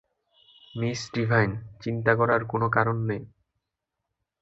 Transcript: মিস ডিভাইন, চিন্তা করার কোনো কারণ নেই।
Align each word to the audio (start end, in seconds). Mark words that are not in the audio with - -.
মিস 0.75 1.01
ডিভাইন, 1.13 1.51
চিন্তা 1.81 2.11
করার 2.15 2.41
কোনো 2.45 2.67
কারণ 2.69 2.97
নেই। 3.07 3.23